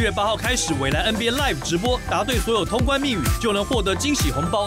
[0.00, 4.64] 一月八号开始，未来 NBA Live 直播，答对所有通关密语就能获得惊喜红包。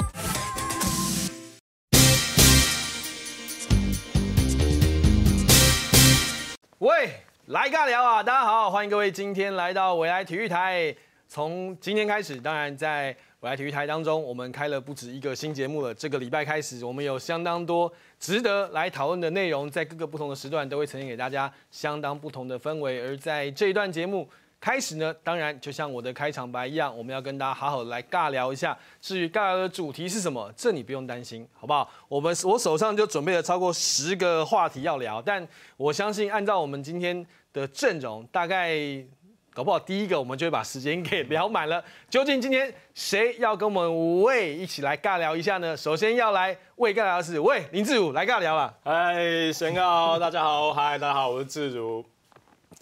[6.77, 7.15] 喂，
[7.47, 8.21] 来尬聊啊！
[8.21, 10.96] 大家好，欢迎各位今天来到未来体育台。
[11.28, 13.08] 从今天开始，当然在
[13.40, 15.92] 未来体育台当中，我们开了不止一个新节目了。
[15.92, 23.02] 这个礼拜开始，我们有相当多值得来讨论的内容，在各个不同的时段都会呈现给大家相当不同的氛围。
[23.02, 24.30] 而在这一段节目
[24.63, 28.77] 开始呢，当然就像我的开场白一样，我们要跟大家好好来尬聊一下。
[29.02, 31.91] 至于尬聊的主题是什么，这你不用担心，好不好？
[32.08, 35.45] 我们我手上就准备了超过十个话题要聊，但
[35.76, 38.73] 我相信按照我们今天的阵容，大概。
[39.55, 41.84] 搞不好第一个我们就会把时间给聊满了。
[42.09, 45.77] 究竟今天谁要跟我们五位一起来尬聊一下呢？
[45.77, 48.73] 首先要来为尬聊的是喂林志儒来尬聊了。
[48.84, 52.04] 嗨，神哥，大家好，嗨，大家好，我是志儒。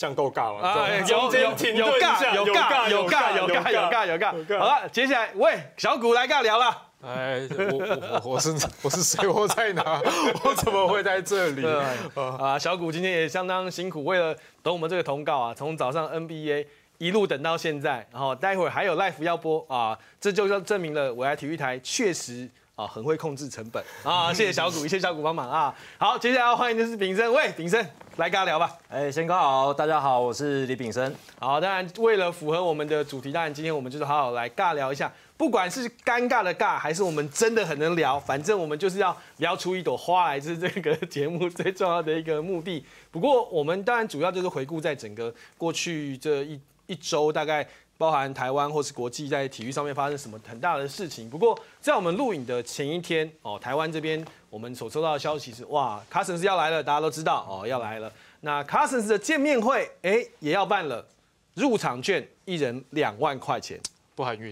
[0.01, 1.41] 这样够尬了，有有
[1.75, 4.59] 有尬有尬有尬有尬有尬有尬。
[4.59, 6.75] 好了，接下来喂小谷来尬聊了。
[7.03, 9.27] 哎，我我我是我是谁？
[9.27, 10.01] 我在哪？
[10.43, 11.63] 我怎么会在这里？
[12.39, 16.65] 啊，小谷今天也相当辛苦，为了等我们这个通告啊，从早上 NBA
[16.97, 22.49] 一路等到现在，然后待会儿还有 live 要播啊，这就证明了我来体育台确实
[22.81, 25.73] 啊很会控制成本啊，谢谢小谷，谢谢小谷帮忙啊。
[25.99, 27.79] 好，接下来要欢迎的是炳生，喂，炳生
[28.17, 28.75] 来跟他聊吧。
[28.89, 31.13] 哎，先哥好，大家好，我是李炳生。
[31.37, 35.11] 好，当然为了符合我们的主题，当然今天我们就是好好来尬聊一下。
[35.37, 42.83] 不管是尴尬的尬，还是我们真的很能聊，反正我们就是要聊出一朵花来，是这个节目 最重要的一个目的。
[43.11, 47.67] 不过我们当然主要就是回顾在整个过去这一一周，大概
[48.01, 51.29] 包含台湾或是国际在体育上面发生什么很大的事情。
[51.29, 58.11] 不过在我们录影的前一天，哦，台湾这边我们所收到的消息是，哇，卡森斯要来了，大家都知道哦，要来了。
[58.39, 61.05] 那卡森斯的见面会，哎，也要办了，
[61.53, 63.79] 入场券一人两万块钱，
[64.15, 64.51] 不含运。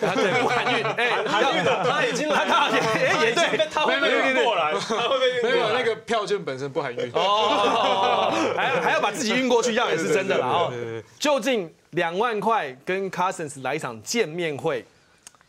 [0.00, 4.72] 啊，对，不含运，哎，含运的，他已经来，他哎也对，他会被运过来？
[4.80, 5.42] 他会被运？
[5.42, 7.12] 没有，那个票券本身不含运。
[7.12, 10.46] 哦，还还要把自己运过去，要也是真的啦。
[10.48, 10.72] 哦，
[11.20, 14.84] 究竟两万块跟 Cousins 来一场见面会，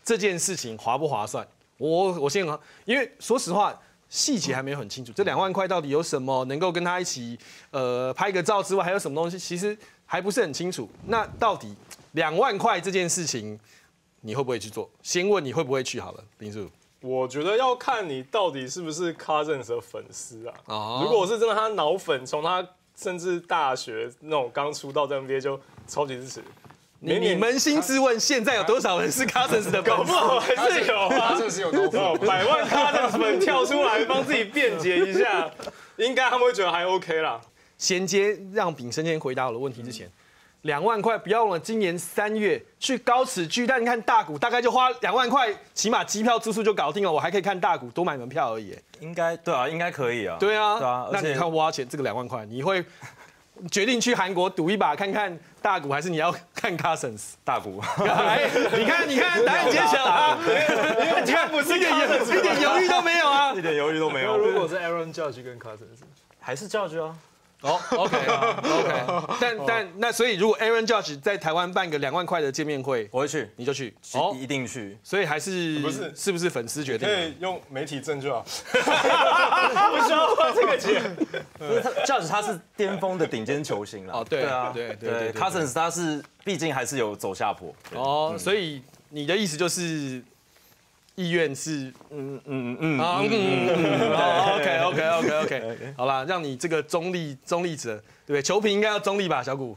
[0.03, 1.45] 这件事情划不划算？
[1.77, 2.45] 我我先，
[2.85, 3.77] 因为说实话，
[4.09, 5.11] 细节还没有很清楚。
[5.11, 7.37] 这两万块到底有什么能够跟他一起
[7.71, 9.37] 呃拍个照之外，还有什么东西？
[9.37, 10.89] 其实还不是很清楚。
[11.05, 11.75] 那到底
[12.13, 13.59] 两万块这件事情？
[14.21, 14.89] 你会不会去做？
[15.03, 16.67] 先问你会不会去好了，林叔。
[17.01, 20.53] 我觉得要看你到底是不是 Cousins 的粉丝啊。
[20.65, 21.01] 哦。
[21.03, 26.43] 如果我是真的他脑粉，从他甚至大学那种刚出道在 NBA 就超级支持。
[26.99, 30.13] 你你扪心自问，现在有多少人是 Cousins 的粉丝？
[30.39, 31.37] 还是有啊？
[31.49, 35.49] 是有多少百万 Cousins 粉跳出来帮自己辩解一下，
[35.97, 37.39] 应该他们会觉得还 OK 啦。
[37.77, 40.09] 衔接让炳生先回答我的问题之前。
[40.63, 47.11] 两万块，不要忘了，今年三月去高尺巨蛋看大股，大概就花两万块，起码机票住宿就搞定了。
[47.11, 48.75] 我还可以看大股，多买门票而已。
[48.99, 50.35] 应该对啊，应该可以啊。
[50.39, 51.09] 对啊，对啊。
[51.13, 52.83] 那你看花钱这个两万块，你会
[53.71, 57.81] 决定去韩国赌一把看看大股，还是你要看 Cousins 大股？
[57.97, 60.37] 你看，你看，答案揭晓啊！
[61.25, 64.37] 你看，不是一点犹一点犹豫都没有啊，一点犹豫都没有。
[64.37, 65.99] 如果是 Aaron Judge 跟 Cousins，
[66.39, 67.15] 还是 Judge 啊？
[67.61, 74.95] 哦，OK，OK， 但但那所以如果 Aaron Judge 在台湾办个两万块的见面会，我会去，你就去，哦，一定去。
[75.03, 76.13] 所以还是不是。
[76.15, 77.07] 是不是粉丝决定？
[77.07, 81.15] 可以用媒体证就好， 不需要花这个钱。
[82.05, 87.73] Judge 他是巅峰的顶尖球星了，哦，对啊，对对，Cousins 他是毕竟还是有走下坡。
[87.93, 90.23] 哦，所以你的意思就是。
[91.17, 97.95] 意愿是嗯嗯嗯啊嗯嗯，OK OK OK OK，好啦，让你这个中立中立者，
[98.25, 98.41] 对不对？
[98.41, 99.75] 球评应该要中立吧，小谷。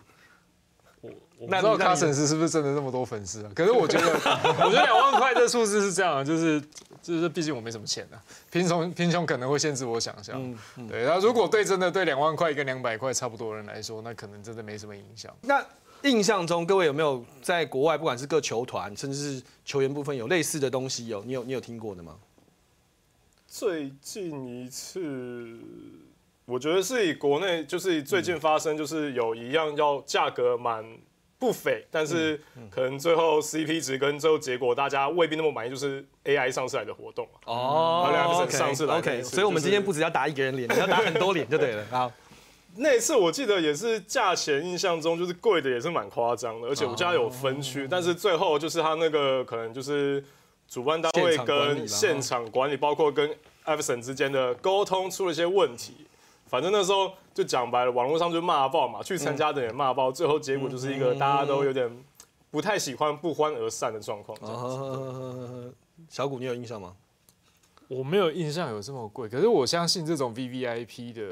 [1.00, 3.50] 我我不知道卡森斯是不是真的那么多粉丝啊？
[3.54, 6.60] 可是我觉得，我觉得两万块这数字是这样，就是
[7.00, 8.20] 就是毕竟我没什么钱啊，
[8.52, 10.38] 贫穷贫穷可能会限制我想象。
[10.86, 15.34] 对，那如果对真的对两万块跟两百块差不多人来说，那可能真的没什么影响。
[15.40, 15.64] 那
[16.02, 21.08] 印象中，各位有没有在国外，不管是各球团，甚至是球员部分，有类似的东西？
[21.08, 22.16] 有，你有你有听过的吗？
[23.46, 25.58] 最近一次，
[26.46, 30.84] 我觉得是以国内，就是最近发生，就是有一样要价格蛮
[31.38, 32.40] 不菲，但是
[32.70, 42.12] 可能最后 CP 值跟最后结果大家未必那么满意，就是 AI 上市来的活动哦，OK，上市来，OK，所以我们今天不只要打一个人脸，要打很多脸就对了好。
[42.76, 50.24] 那一次我记得也是价钱，印象中就是贵的也是蛮夸张的，而且我家有分区，但是最后就是他那个可能就是
[50.68, 56.06] 主办单位跟现场管理，包括跟艾弗森之间的沟通出了一些问题。
[56.46, 61.88] 反正那时候就讲白了，网络上就骂爆嘛，去参加的也骂爆，最后结果就是一个大家都有点
[62.50, 64.36] 不太喜欢不欢而散的状况。
[64.40, 65.70] 哦，
[66.08, 66.94] 小谷，你有印象吗？
[67.86, 71.22] 我没有印象有这么贵，可是我相信这种 V V I P 的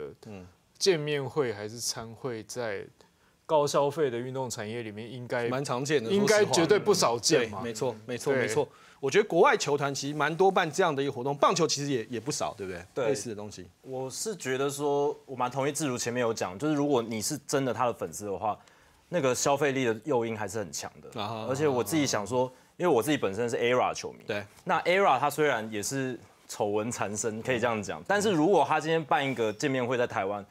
[0.78, 2.86] 见面会还是参会，在
[3.44, 7.60] 高消费的运动产业里面应该蛮常见的，应该绝对不少见嘛。
[7.62, 8.68] 没错，没错，没错。
[9.00, 12.84] 我觉得国外球团其实蛮多办这样的一个活动，棒球其实也也不少，对不对？
[12.94, 13.66] 对，类似的东西。
[13.82, 18.58] 我是觉得说，我蛮同意自如前面有讲，就是如果你是真的他的粉丝的话，
[19.08, 21.20] 那个消费力的诱因还是很强的。
[21.48, 26.18] 而且我自己想说，因为我自己本身是 ERA 球迷，对，那 ERA 他虽然也是。
[26.50, 28.02] 丑闻缠身，可以这样讲。
[28.08, 30.42] 但是如果他今天办一个见面会在台湾，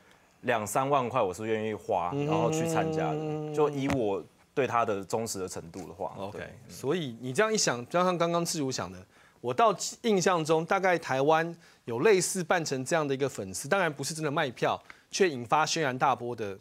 [0.47, 3.53] 两三万块我是愿意花，然后去参加的。
[3.53, 4.23] 就以我
[4.55, 6.39] 对他的忠实的程度的话，OK。
[6.67, 8.97] 所以你这样一想，就像刚刚自如想的，
[9.39, 11.55] 我到印象中大概台湾
[11.85, 16.57] 有类似办成这样的一个粉丝，当然不是真的卖票，却引发轩然大波的。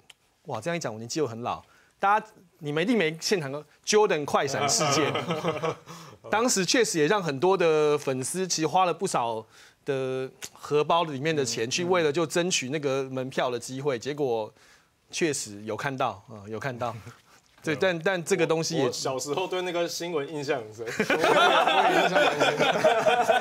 [0.47, 1.63] 哇，这样一讲，我年纪又很老。
[1.99, 2.27] 大家
[2.59, 5.11] 你们一定没现场过 Jordan 快闪事件。
[6.31, 9.45] 当时确实也让很多的粉丝其实花了不少
[9.85, 14.53] 的荷包里面的钱去为了就争取那个门票的机会，结果
[15.11, 16.95] 确实有看到啊，有看到。
[17.63, 20.87] 对，但但这个东西也 小时候对那个新闻印象很深。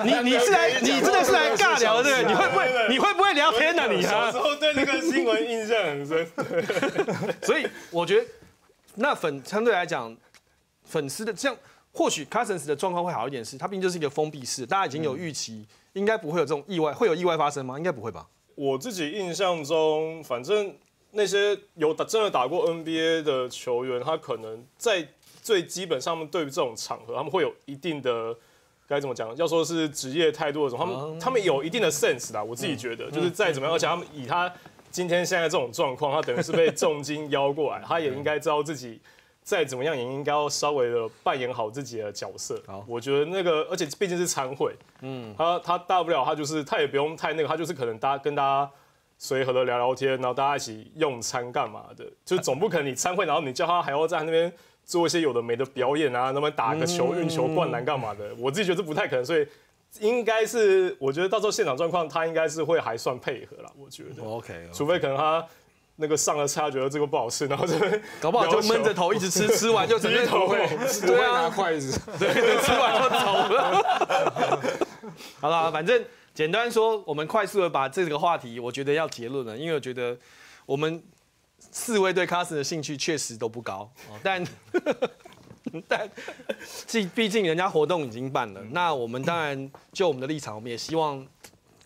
[0.03, 2.23] 你你是来你真的是来尬聊的？
[2.23, 3.87] 你会不会你会不会聊天呢？
[3.87, 6.27] 你小时候对那个新闻印象很深。
[7.43, 8.25] 所以我觉得
[8.95, 10.15] 那粉相对来讲
[10.83, 11.55] 粉丝的这样。
[11.95, 17.77] 或许 Cousins 的状况会好一点，是他毕竟就是一个封闭式，大家已经有预期，应该不会有这种意外，会有意外发生吗？
[17.77, 18.27] 应该不会吧。
[18.55, 20.75] 我自己印象中，反正
[21.11, 25.07] 那些有打真的打过 NBA 的球员，他可能在
[25.41, 28.35] 最基本上面对于这种场合，他们会有一定的
[28.89, 29.33] 该怎么讲？
[29.37, 32.43] 要说是职业态度的时候，他们他们有一定的 sense 啦。
[32.43, 34.53] 我自己觉得，就是再怎么样，而且他们以他
[34.91, 38.99] 今天现在这种状况，他等于是被重金邀过来， 他也应该知道自己。
[39.45, 42.59] 再怎么样也应该要稍微的扮演好自己的角色。
[42.65, 48.67] 好，我觉得那个，而且毕竟是参会，嗯，他他大不了他就是他也不用太那个，他就是可能大家跟大家
[49.19, 54.51] 随和的聊聊天，然后大家一起用餐干嘛的，就总不可能你参会，然后你叫他还要在那边
[54.83, 59.47] 做一些有的没的表演啊，那么打个球、运球、灌篮干嘛的，我自己觉得不太可能，所以
[59.99, 64.23] 应该是我觉得到时候现场状况他应该是会还算配合啦，我觉得。
[64.23, 65.45] OK，除非可能他。
[65.97, 67.73] 那个上了菜，觉得这个不好吃，然后就
[68.19, 70.57] 搞不好就闷着头一直吃，吃完就直接头会，
[71.05, 73.15] 对啊，拿筷子，对，吃完就走
[73.53, 74.61] 了。
[75.39, 76.03] 好了，反正
[76.33, 80.17] 简单说，我们快速的把这个话题，我觉得要结论了，因为我觉得
[80.65, 81.01] 我们
[81.71, 83.89] 四位对 Carson 的兴趣确实都不高，
[84.21, 84.45] 但
[85.87, 86.09] 但
[86.91, 91.25] 毕毕竟人家活动已经办了，那我们当然就我们的立场，我们也希望。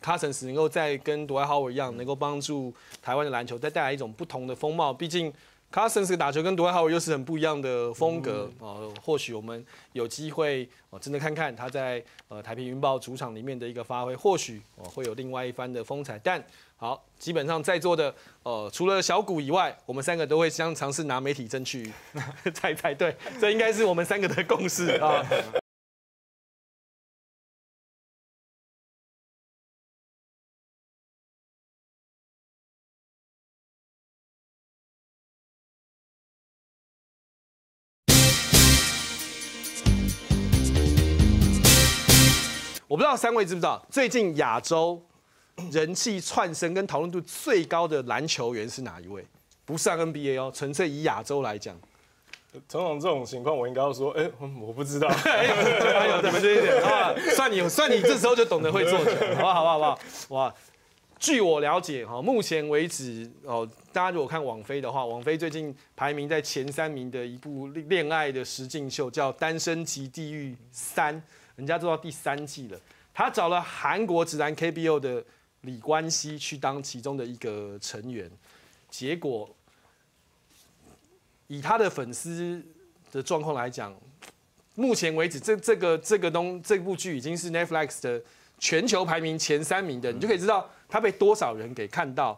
[0.04, 4.94] Cousins 能够在跟独爱好我一样，能够帮助台湾的篮球再带来一种不同的风貌。
[4.94, 5.32] 毕竟
[5.72, 8.82] Cousins 打球跟独爱好我又是很不一样的风格啊。
[9.04, 9.64] 或许我们
[9.94, 16.20] 有机会哦，真的看看他在呃台平云豹主场里面的一个发挥，或许哦会有另外一番的风采。
[16.24, 16.44] 但
[16.76, 18.12] 好，基本上在座的
[18.42, 21.92] 呃除了小谷以外，我们三个都会相尝试拿媒体证去
[22.54, 25.24] 猜猜，对，这应该是我们三个的共识啊。
[43.00, 45.02] 不知道三位知不知道，最近亚洲
[45.72, 49.26] 人气窜升跟讨论度最高的篮球员是哪一位？
[49.64, 51.74] 不算 NBA 哦，纯粹以亚洲来讲。
[52.68, 54.30] 通常这种情况，我应该要说，哎，
[54.62, 55.08] 我不知道。
[55.08, 55.46] 还
[56.12, 58.98] 有你们这一点啊，算你算你这时候就懂得会做？
[59.00, 59.54] 好不好？
[59.64, 60.00] 好不好？
[60.36, 60.54] 哇，
[61.20, 71.14] 据我了解哈，目前为止哦，大家如果看网飞的话，网飞最近排名在前三名的一部恋爱的实境秀叫《单身级地狱三》。
[71.58, 72.80] 人家做到第三季了，
[73.14, 75.22] 他找了韩国直男 KBO 的
[75.62, 78.32] 李冠希去当其中的一个成员，
[78.90, 79.54] 结果
[81.48, 82.64] 以他的粉丝
[83.12, 83.94] 的状况来讲，
[84.76, 88.24] 目前为止这这个这个东这部剧已经是 Netflix 的
[88.58, 92.38] 全球排名前三名的，你就可以知道他被多少人给看到。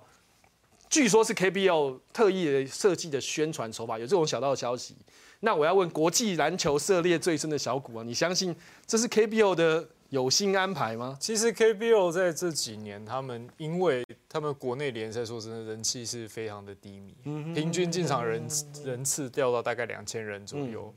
[0.89, 4.93] 据说是 KBO 特意的设计的宣传手法，有这种小道消息。
[5.39, 8.53] 那我要问国际篮球涉猎最深的小股啊，你相信
[8.85, 11.17] 这是 KBO 的有心安排吗？
[11.17, 17.15] 其实 KBO 在这几年，他们因为他们国内联赛说真的人气是非常的低迷，
[17.55, 18.45] 平均进场人
[18.83, 20.93] 人次掉到大概两千人左右，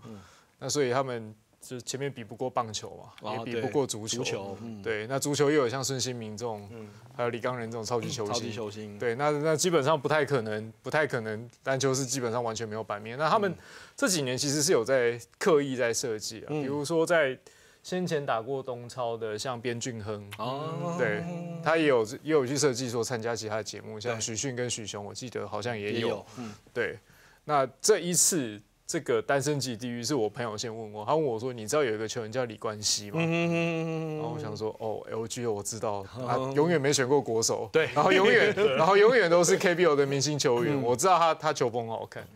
[0.59, 1.33] 那所以他们
[1.65, 4.19] 就是前面比不过棒球嘛，哦也比不过足球。
[4.19, 6.69] 足球，嗯，对，那足球又有像孙兴民这种，
[7.17, 8.53] 还有李刚仁这种超级球星超级星。
[8.53, 13.17] 球星，对，那那基本上不太可能，不太可能，篮球是基本上完全没有版面。
[13.17, 13.55] 那他们
[13.97, 17.39] 这几年其实是有在刻意在设计啊，比如说在
[17.83, 21.23] 先前打过东超的，像边俊亨，哦，对
[21.63, 25.99] 他也有也有去设计说参加其他的节目，像许迅跟许雄，我记得好像也有。
[25.99, 26.99] 也有，嗯，对，
[27.45, 42.27] 那这一次这个单身级地狱是我朋友先问我，他问我说：“你知道有一个球员叫李冠希吗？”然后我想说：“哦，LG 我知道，他永远没选过国手，对然后永远 然后永远都是 KBO 的明星球员，我知道他他球风好看。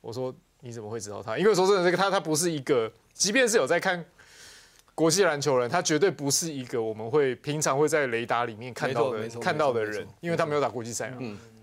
[0.00, 1.36] 我说你怎么会知道他？
[1.36, 4.04] 因为说真的，这个他他不是一个，即便是有在看。
[4.94, 11.18] 国际篮球人，他绝对不是一个我们会平常会在雷达里面看到的看到的人因为他没有打国际赛嘛。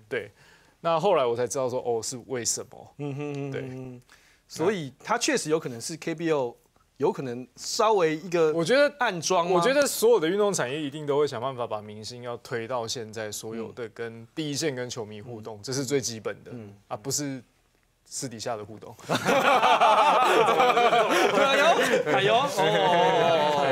[0.07, 0.31] 对，
[0.79, 2.93] 那后来我才知道说，哦，是为什么？
[2.99, 3.99] 嗯哼，对对，
[4.47, 6.55] 所以他确实有可能是 KBO，
[6.97, 16.51] 有可能稍微一个我觉得暗装，我觉得所有的运动产业一定都会想办法把明星要推到现在所有的跟第一线跟球迷互动，这是最基本的，
[16.87, 17.43] 啊，不是
[18.05, 18.95] 私底下的互动。
[19.09, 19.17] 哎
[21.57, 21.65] 呦，
[22.13, 22.33] 哎呦，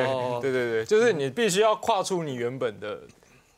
[0.10, 3.00] 哦，对对对，就是你必须要跨出你原本的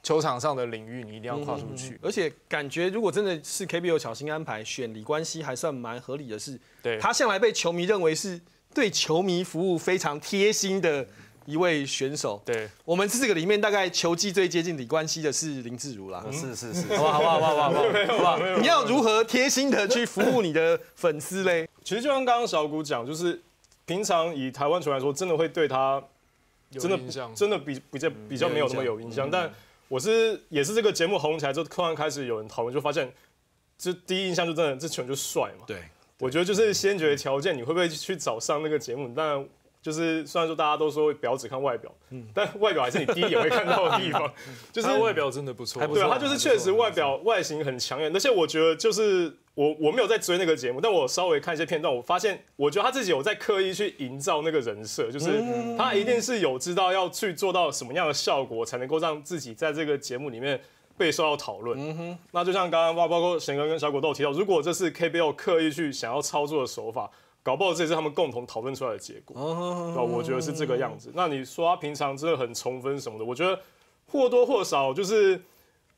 [0.06, 2.00] 球场上的领域，你一定要跨出去。
[2.00, 8.40] 而且感觉如果真的是 KBO 巧心安排选李冠希，还算蛮合理的是，对，他向来被球迷认为是
[8.72, 11.04] 对球迷服务非常贴心的
[11.48, 12.40] 一位选手。
[12.46, 16.24] 对，我们这个里面大概球技最接近李冠希的是林志儒啦。
[16.32, 17.40] 是是是，好不好？
[17.40, 17.56] 好不好？
[17.56, 17.84] 好不好？
[18.08, 18.32] 好不好？
[18.34, 18.58] 好不好？
[18.62, 21.68] 你要如何贴心的去服务你的粉丝嘞？
[21.84, 23.42] 其实就像刚刚小谷讲，就是
[23.88, 26.00] 平常以台湾球来说，真的会对他
[26.70, 27.34] 真的有印象。
[27.34, 29.28] 真的比比较比较没有那么有印象。
[29.32, 29.52] 但
[29.88, 33.14] 我是也是这个节目红起来之后，突然开始有人讨论，就发现
[33.78, 35.66] 就第一印象就真的这球员就帅嘛。
[35.68, 35.78] 对，
[36.20, 39.14] 我觉得就是先决条件，你会不会去找上那个节目？
[39.14, 39.50] 当然，
[39.82, 41.94] 就是虽然说大家都说不要只看外表，
[42.34, 44.34] 但外表还是你第一眼会看到的地方。
[44.74, 55.42] 就是外表真的不错，对啊，他就是确实外表外形很抢眼，而且我觉得就是我我没有在追那个节目，但我稍微看一些片段，我发现我觉得他自己有在刻意去营造那个人设，就是
[55.78, 60.62] 他一定是有知道要去做到什么样的效果，才能够让自己在这个节目里面
[60.96, 62.18] 被受到讨论。
[62.32, 67.10] 那就像刚刚包包括贤哥跟小果都有提到，如果这是 KBO 刻意去想要操作的手法。
[67.46, 71.12] 搞不好这也是他们共同讨论出来的结果，对吧我觉得是这个样子。
[71.14, 73.62] 那你说他平常真的很重分什么的，我觉得
[74.08, 75.40] 或多或少就是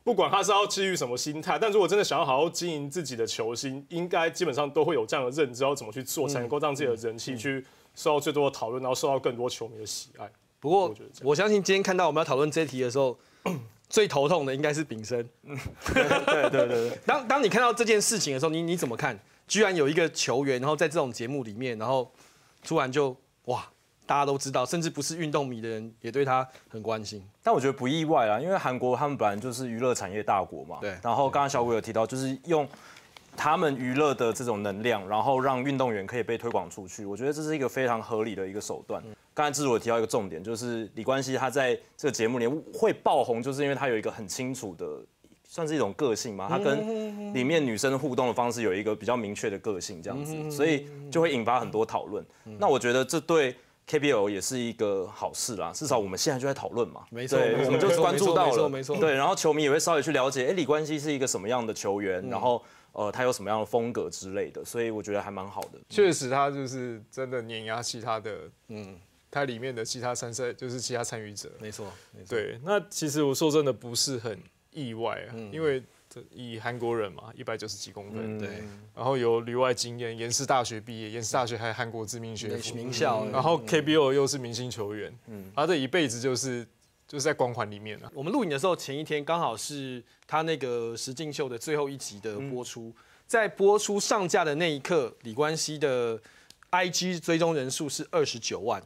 [0.07, 7.61] 不管他是要基于什么心态，但如果真的想要好好经营自己的球星，应该基本上都会有这样的认知，要怎么去做才能够让自己的人气去
[7.93, 10.31] 受到最多的讨论，然后受到更多球迷的喜爱。
[10.61, 13.19] 不过我相信今天看到我们要讨论这一题的时候，
[13.89, 15.27] 最头痛的应该是炳生。
[15.93, 19.19] 对对对对，当当你看到这件事情的时候，你你怎么看？
[19.45, 22.09] 居然有一个球员，然后在这种节目里面，然后
[22.65, 23.13] 突然就
[23.47, 23.69] 哇，
[24.07, 27.21] 大家都知道，甚至不是运动迷的人也对他很关心。
[27.43, 30.77] 但我觉得不意外啊，因为韩国他们本来就是娱乐产业大国嘛。
[30.81, 32.67] 对然后刚刚小谷有提到，就是用
[33.35, 37.05] 他们娱乐的这种能量，然后让运动员可以被推广出去。
[37.05, 39.03] 我觉得这是一个非常合理的一个手段。
[39.33, 44.85] 刚才志如有提到一个重点，就是李冠希他在这个节目里会爆红，就是因为他有一个很清楚的。
[45.49, 52.23] 算是一种个性嘛，他跟里面女生互动的方式有一个比较明确的个性，这样子，所以就会引发很多讨论。
[52.59, 53.55] 那我觉得这对
[53.87, 65.79] KBL 也是一个好事啦，至少我们现在就在讨论嘛，没错我们就关注到了，没错对，然后球迷也会稍微去了解，哎，李冠希是一个什么样的球员，然后呃，他有什么样的风格之类的，所以我觉得还蛮好的。
[65.89, 68.99] 确实他就是真的碾压其他的，嗯，
[69.31, 71.49] 他里面的其他参赛就是其他参与者。
[71.61, 74.37] 没错，没错，对，那其实我说真的不是很
[74.71, 78.63] 意外啊，因为这以韩国人嘛，一百九十几公分，对，
[78.95, 83.25] 然后有旅外经验，延世大学毕业，延世大学还韩国知名学府，名校。
[83.31, 86.65] 然后 KBO 又是明星球员，嗯，他这一辈子就是
[87.07, 88.09] 就是在光环里面啊。
[88.13, 92.93] 我们录影的时候，前一天刚好是他那个实境秀的最后一集的播出，
[93.25, 96.19] 在播出上架的那一刻，李冠希的
[96.71, 98.81] IG 追踪人数是二十九万，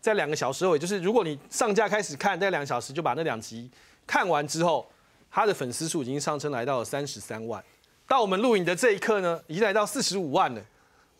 [0.00, 3.70] 在两个小时后，也就是如果你上架开始看，在两个小时就把那两集
[4.06, 4.90] 看完之后，
[5.30, 7.62] 他的粉丝数已经上升来到了三十三万。
[8.06, 10.60] 到我们录影的这一刻呢，已经来到四十五万了。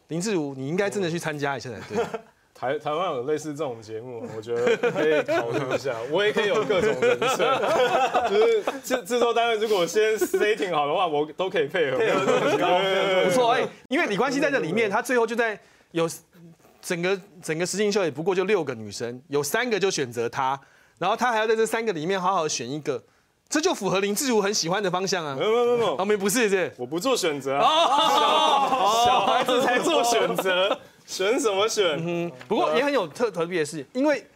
[0.08, 2.04] 林志儒，你应该真的去参加一下才对。
[2.54, 5.94] 台台湾有类似这种节目，我觉得可以考虑一下。
[6.10, 7.54] 我也可以有各种人设，
[8.28, 11.98] 就是制制作单位如果先 setting 好的话，我都可以配合。
[11.98, 15.56] 不错哎、因为李冠希在这里面，他最后就在
[15.92, 16.10] 有
[16.82, 20.60] 整个整个实境秀也不过就六个女生，有三个就选择他，
[20.98, 23.00] 然后他还要在这三个里面好好选一个，
[23.49, 25.45] 这就符合林志儒很喜欢的方向啊没。
[25.45, 30.78] 有没有没有没有哦，没不是是我不做选择啊，小小孩子才做选择。
[31.07, 32.31] 选什么选？
[32.47, 34.26] 不过也很有特特别的是，因为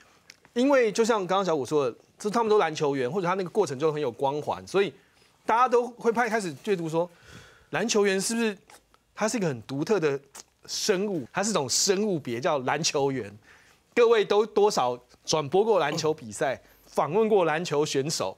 [0.54, 4.90] 因为就像刚刚小五说的，这他们都篮球员，或者他那个过程就很有光环，所以
[5.44, 7.08] 大家都会派开始阅读说，
[7.70, 8.56] 篮球员是不是
[9.14, 10.18] 他是一个很独特的
[10.64, 11.28] 生物？
[11.30, 13.30] 他是一种生物别叫篮球员。
[13.94, 18.34] 各位都多少转播过篮球比赛，访问过篮球选手，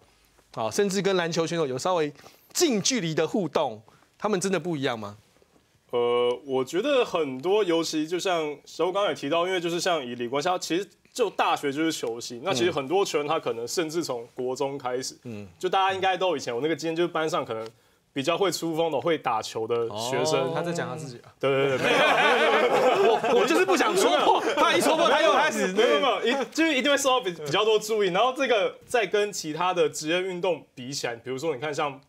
[0.54, 2.12] 啊，甚至跟篮球选手有稍微
[2.52, 3.82] 近距离的互动，
[4.16, 5.16] 他们真的不一样吗？
[5.90, 17.68] 呃，我觉得很多，尤其就像小吴刚才也提到，因为就是像以李国虾，其实就大学就是球星，那其实很多球员他可能甚至从国中开始，嗯，就大家应该都以前我那个今天就是班上可能
[18.14, 21.28] 比较会出风的、会打球的学生，他在讲他自己啊。
[21.38, 21.90] 对对对对，
[23.10, 32.00] 我我就是不想戳破，他一戳破他又开始 没有没有，一就是一定会受到比比较多注意，然后这个再跟其他的职业运动比起来，比如说你看像。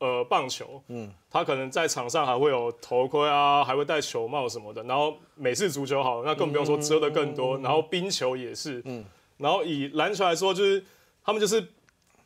[0.00, 4.82] 呃，棒球，嗯，他可能在场上还会有头盔啊，还会戴球帽什么的。
[4.82, 7.56] 然后美式足球好，那更不用说遮的更多。
[7.58, 9.02] 然后冰球也是，嗯。
[9.38, 10.84] 然后以篮球来说，就是
[11.24, 11.64] 他们就是，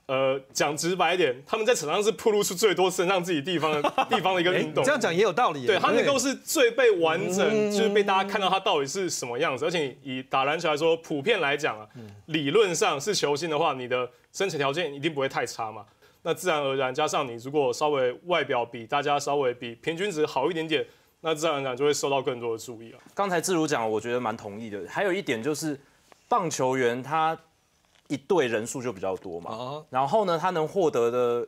[0.09, 4.83] 呃，讲直白一点，他们在场上是暴露出最多身上自己地方的 地方的一个运动。
[4.83, 5.67] 这样讲也有道理。
[5.67, 9.67] 对他能够是最被完整，就是被大家看到他到底是什么样子。
[9.67, 11.87] 而且以打篮球来说，普遍来讲啊，
[12.27, 15.85] 理论上是球星的话，你的身材条件一定不会太差嘛。
[16.23, 20.87] 那自然而然，加上你如果稍微外表比大家稍微比平均值好一点点，
[21.21, 22.99] 那自然而然就会受到更多的注意啊。
[23.15, 24.81] 刚才自如讲，我觉得蛮同意的。
[24.89, 25.79] 还有一点就是，
[26.29, 27.39] 棒球员他
[28.09, 31.47] 一队人数就比较多嘛，然后呢，他能获得的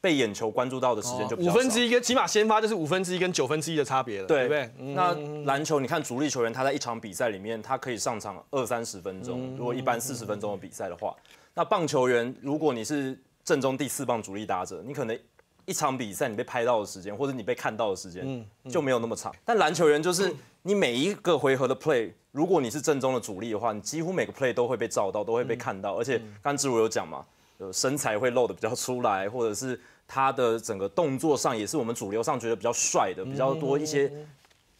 [0.00, 4.70] 被眼球关注到的时间就五分之一，跟起码先发就是五分之一跟九分之一的差别了，对不对？
[4.94, 5.14] 那
[5.44, 11.14] 篮球你看主力球员他在一场比赛里面，他可以上场二三十分钟，如果一般四十分钟的比赛的话，
[11.54, 15.18] 那棒球员如果你是正中第四棒主力打者，你可能
[15.64, 19.34] 一场比赛你被拍到的时间，或者你被看到的时间就没有那么长。
[19.44, 25.96] 但篮球员就是你每一个回合的 play，如果你是正宗的主力的话，你几乎每个 play 都会被照到，都会被看到。
[25.96, 27.24] 而且刚志如有讲嘛，
[27.72, 34.10] 身材会露的比较出来，或者是他的整个动作上也是我们主流上觉得比较帅的，比较多一些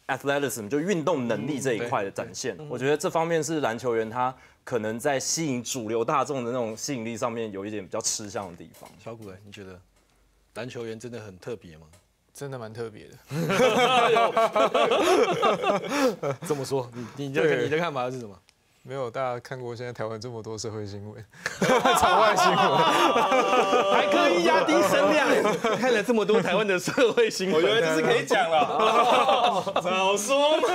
[0.07, 2.57] athleticism 就运动能力这一块的展现。
[2.69, 4.35] 我觉得这方面是篮球员他。
[4.65, 8.89] 可能在吸引主流大众的那种吸引力上面有一点比较吃香的地方。
[8.97, 9.77] 小古，你觉得
[10.55, 11.85] 篮球员真的很特别吗？
[12.33, 13.11] 真的蛮特别的。
[16.47, 18.35] 这么说，你你的你的看法是什么？
[18.85, 21.25] 没有，大家看过现在台湾这么多社会新闻，
[22.01, 22.57] 场外新闻，
[23.93, 25.25] 还刻意压低声量，
[25.77, 29.63] 看了这么多台湾的社会新闻，我觉得这是可以讲了。
[29.81, 30.67] 早说嘛。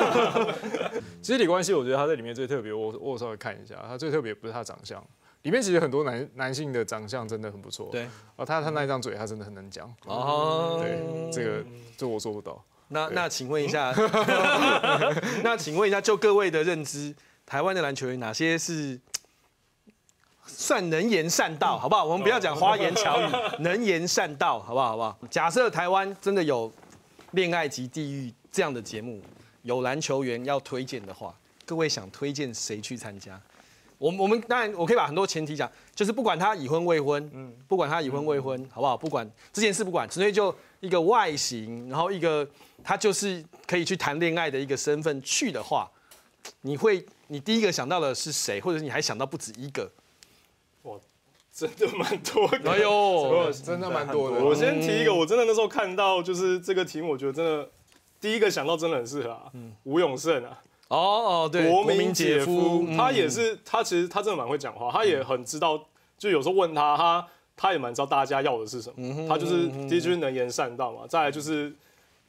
[1.21, 5.05] 其实李冠希，我觉得他在里面最特别，我我稍微看一下，他最特别不是他长相，
[5.43, 7.89] 里面其实很多男男性的长相真的很不错。
[7.93, 9.93] 对，哦，他他那一张嘴，他真的很能讲。
[10.05, 11.65] 哦，对，这个
[11.97, 12.63] 这我做不到。
[12.89, 13.93] 那那请问一下
[15.45, 17.15] 那请问一下，就各位的认知。
[17.47, 19.01] 台湾的篮球员哪些是
[20.45, 22.05] 算能言善道，好不好？
[22.05, 24.89] 我们不要讲花言巧语， 能言善道，好不好？
[24.89, 25.19] 好不好？
[25.31, 26.69] 假设台湾真的有
[27.31, 29.23] 《恋爱及地狱》这样的节目，
[29.63, 33.41] 有篮球员要推荐的话，各位想推荐谁去参加？
[33.99, 38.97] 我我们当然我可以把很多前提讲，就是不管他已婚未婚，嗯，不管他已婚未婚，好不好？
[38.97, 42.49] 不管这件事不管，纯粹就一个外形，然后一个
[42.83, 45.91] 他就是可以去谈恋爱的一个身份去的话，
[46.63, 47.05] 你会？
[47.31, 49.93] 你第一个想到的是谁，或者你还想到不止一个？
[50.85, 50.97] 哇，
[51.53, 52.71] 真的蛮多的。
[52.71, 54.43] 哎呦，真的蛮多的。
[54.43, 57.69] 我先提一个，我真的那时候看到就是这个题目，我觉得真的
[58.19, 60.59] 第一个想到真的很适合啊，吴永胜啊。
[60.89, 65.79] 哦哦，对，国民姐夫，他也是，他其实他真的蛮会讲话，他也很知道，
[66.17, 69.29] 就有时候问他，他他也蛮知道大家要的是什么。
[69.29, 71.73] 他就是第一就是能言善道嘛，再来就是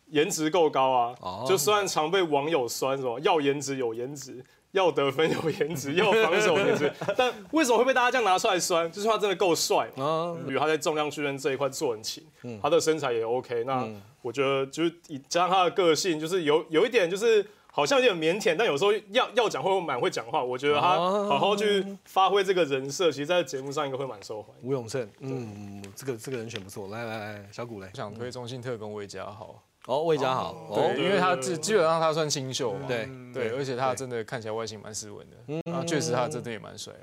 [0.10, 1.16] 颜值够高啊，
[1.48, 4.44] 就虽然常被网友酸什么要颜值有颜值。
[4.72, 8.88] 要得分有颜值， 要防守颜值，但为什么会被大家这样拿出来酸？
[8.92, 10.32] 就是他真的够帅啊！
[10.46, 12.24] 比如他在重量训练这一块做很勤，
[12.62, 13.64] 他的身材也 OK。
[13.64, 13.84] 那
[14.22, 20.44] 我觉得就是以加上他的个性，就是有有一点就是好像有点腼腆，但有时候要要讲会蛮会讲话。
[20.44, 24.68] 我觉得他好好去发挥这个人设，其实在节目上应该会蛮受欢迎。
[24.68, 26.88] 吴永胜，嗯，这个这个人选不错。
[26.90, 29.62] 来来来，小谷嘞，想推中信特工魏家豪。
[29.86, 36.94] 哦，魏家豪，对，因为他基基本上他算新秀嘛，对对，而且他真的看起来外形蛮斯文的，然后确实他真的也蛮帅，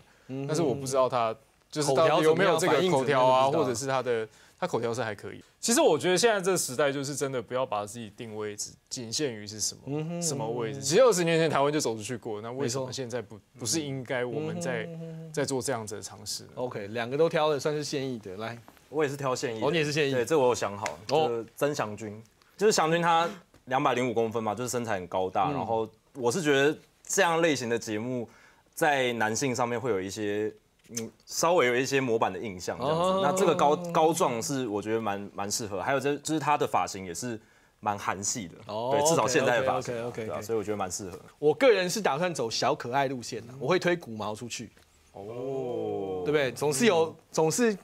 [0.47, 1.35] 但是我不知道他
[1.69, 5.43] 就是到底有没有这个口条啊，或者是他的他口条是还可以。
[5.61, 10.81] 其实我觉得现在这个时代就是真的不要把自己定位只仅限于是什么什么位置。
[10.81, 14.89] 其实二十年前台湾就走出去过，那为什么现在不不是应该我们在
[15.33, 22.23] 在做这样子的尝试？OK，两个都挑的算是现役的，来，我也是挑现役，哦，你也是现役，对，这我有想好，哦，曾祥军。
[22.57, 23.29] 就是祥军他
[23.67, 28.29] 两百零五公分嘛，就是身材很高大，然后我是觉得这样类型的节目
[28.73, 30.53] 在男性上面会有一些。
[30.91, 33.21] 嗯，稍微有一些模板的印象这样子。
[33.23, 37.41] 那这个高高壮是我觉得蛮蛮适合，还有这就是他的发型也是
[37.81, 41.19] 蛮韩系的，对，至少现在的发型，OK OK，所以我觉得蛮适合。
[41.39, 44.71] 我个人是打算走小可爱路线的，我会推古毛出去。
[45.13, 46.53] 哦，对不对？
[46.53, 47.77] 总是有总是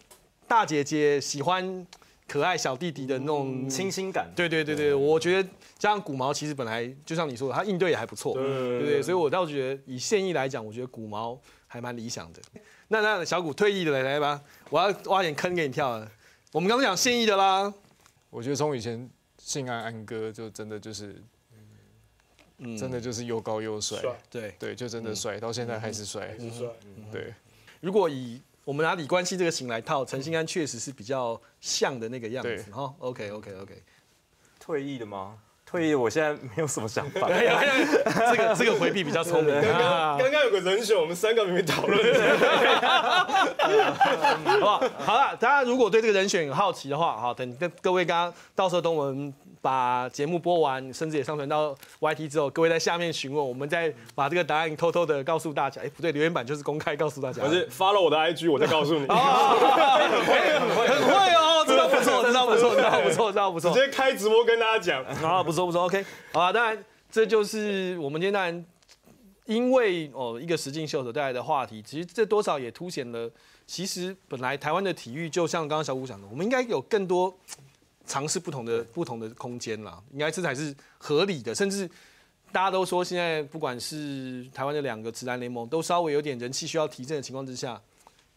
[0.46, 1.86] 大姐姐喜欢
[2.28, 4.30] 可爱小弟弟的那种清新感。
[4.36, 12.40] 对对对对，我觉得加上古毛其实本来就像你说的，他应对也还不错，对对对，所以我倒觉得以现役来讲，我觉得古毛还蛮理想的。
[13.00, 16.12] 那那小谷退役的来来吧，我要挖点坑给你跳了。
[16.52, 17.72] 我们刚刚讲现役的啦，
[18.28, 21.16] 我觉得从以前信安安哥就真的就是，
[22.58, 24.54] 嗯，真的就是又高又帅，对。
[24.58, 26.68] 对，就真的帅，到现在还是帅，是帅，
[27.10, 27.32] 对。
[27.80, 32.94] 如果以我们拿李冠希这个型来套，陈信安确实是比较像的那个样子哈。
[32.98, 33.82] OK OK OK，
[34.60, 35.38] 退役的吗？
[35.72, 37.26] 退役，我现在没有什么想法。
[37.32, 39.54] 这个这个回避比较聪明。
[39.54, 41.98] 刚刚刚刚有个人选，我们三个明明讨论。
[44.44, 44.82] 好不好？
[44.98, 49.32] 好了，大家如果对这个人选有好奇的话，好，等跟各位刚刚到时候等我们。
[49.62, 55.80] 把节目播完，甚至也上传到 YT 之后，各位在下面询问，我们再把这个答案偷偷的告诉大家。
[55.80, 57.44] 哎，不对，留言板就是公开告诉大家。
[57.44, 59.06] 我是发了我的 IG，我再告诉你。
[59.06, 59.16] 很
[60.26, 61.51] 会哦，这招
[61.92, 63.72] 不错， 这招不错，这招不错，这招不错。
[63.72, 65.04] 直接开直播跟大家讲。
[65.22, 66.04] 啊，不错不错，OK。
[66.32, 68.64] 好啊，当然这就是我们今天当然
[69.46, 73.30] 因为哦一个实境秀所带来的话题，其实这多少也凸显了，
[73.66, 77.32] 其实本来台湾的体育就像刚刚小谷讲的，我们应该有更多。
[78.04, 81.54] 尝试不同的不同的空间啦，应该这才是合理的。
[81.54, 81.88] 甚至
[82.50, 87.80] 大家都说，现在不管是台湾的两个直男联盟，都稍微有点人气需要提振的情况之下，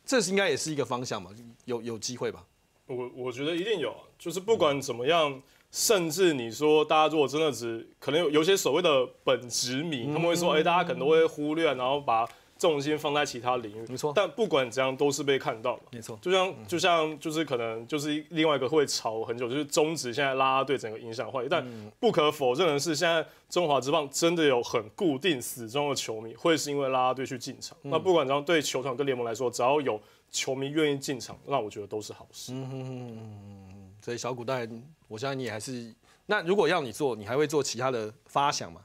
[0.06, 1.32] 这是应该也是一个方向嘛？
[1.66, 2.46] 有有机会吧？
[2.88, 12.28] 我我觉得一定有，就是不管怎么样，甚至你说大家如果真的只可能有有些所谓的本职迷，他们会说，哎，大家可能都会忽略，然后把。
[12.58, 14.14] 重心放在其他领域，没错。
[14.16, 16.18] 但不管怎样，都是被看到的，没错。
[16.22, 21.50] 就像就像就是可能就是另外一个会吵很久，就是中职现在拉拉队整个影响会。
[21.50, 27.78] 但不可否认的是，现在中华职棒真的有很固定死忠的球迷，会是因为拉拉队去进场。
[27.82, 30.00] 那不管怎样，对球团跟联盟来说，只要有
[30.36, 32.52] 球迷愿意进场，那我觉得都是好事。
[32.54, 34.68] 嗯所以小古代，
[35.08, 35.94] 我相信你还是
[36.26, 38.82] 那如果要你做，你还会做其他的发想吗？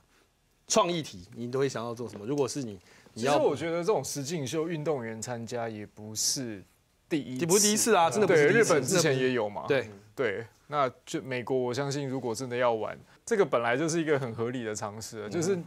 [0.68, 2.24] 创意题你都会想要做什么？
[2.24, 2.78] 如果是你。
[3.16, 6.62] 其实我觉得这种实境秀运动员参加也不是
[7.08, 8.46] 第一，也不是第一次啊，真的不是。
[8.46, 9.64] 日本之前也有嘛。
[9.66, 15.28] 对对，那就美国，我相信如果真的要玩，这个本来就是一个很合理的尝试。
[15.28, 15.58] 就是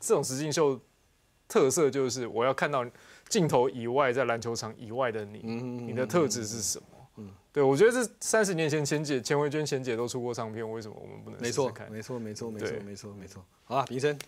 [0.00, 0.78] 这种实境秀
[1.46, 2.84] 特色就是我要看到
[3.28, 6.86] 镜头以外，在篮球场以外的你，你的特质是什么？
[7.16, 11.40] 嗯，对我觉得这三十年前钱姐、钱维娟、钱姐都出过唱片，为什么我们不能？
[11.40, 13.44] 没错，没错，没错，没错，没错，没错。
[13.64, 14.18] 好啊，平生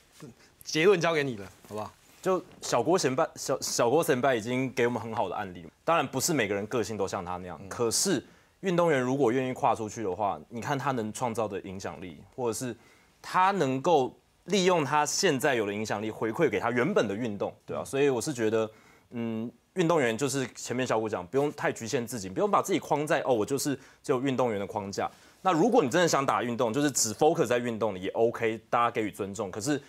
[0.62, 1.92] 结论交给你了，好不好？
[2.20, 5.66] 就小郭神拜，小小郭神拜已经给我们很好的案例。
[5.84, 8.22] 当然不是每个人个性都像他那样，可是
[8.60, 12.76] 运动员如果愿意跨出去的话，你看他能创造的影响力，或者是
[13.22, 17.82] 他能够利用他现在有的影响力回馈给他原本的运动，对啊。
[17.82, 18.70] 所以我是觉得，
[19.10, 25.10] 嗯，运动员就是前面小谷讲，不用太局限自己，不用把自己框在哦，我就是只有运动员的框架。
[25.42, 29.50] 那如果你真的想打运动，就是只 focus 在运动也 OK，大家给予尊重。
[29.50, 29.80] 可是。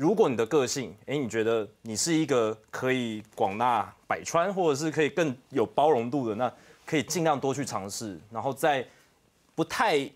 [0.00, 6.48] 如果你的个性，哎，你觉得你是一个可以广纳百川，或者是可以更有包容度的，那
[6.86, 8.86] 可以尽量多去尝试，然后在
[9.56, 10.08] 不太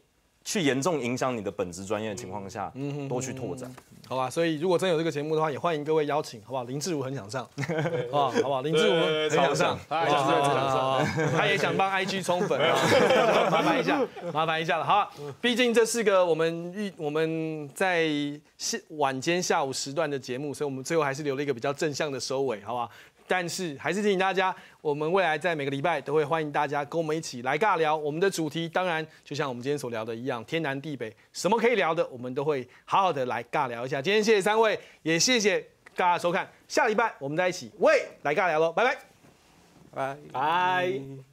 [0.44, 2.72] 去严重影响你的本职专业的情况下，
[3.08, 3.74] 多去拓展。
[4.12, 6.64] 好吧，所以如果真有这个节目的话，也欢迎各位邀请，好不好？
[6.64, 7.48] 林志儒很想上，
[8.12, 8.60] 啊，好不好？
[8.60, 12.60] 林志儒很想上，他也想上，他也想帮 IG 冲粉，
[13.50, 13.98] 麻烦一下，
[14.30, 14.84] 麻烦一下了。
[14.84, 18.06] 好，毕竟这是个我们预我们在
[18.98, 22.90] 晚间下午时段的节目，所以我们最后还是留了一个比较正向的收尾，好不好？
[23.32, 27.96] 但是还是提醒大家，我们未来在每个礼拜都会欢迎大家跟我们一起来尬聊。
[27.96, 34.02] 我们的主题当然就像我们今天所聊的一样，天南地北，什么可以聊的，我们都会好好的来尬聊一下。
[34.02, 35.66] 今天谢谢三位，也谢谢
[35.96, 36.46] 大家收看。
[36.68, 38.98] 下礼拜我们再一起喂来尬聊喽，拜拜，
[39.94, 41.31] 拜拜。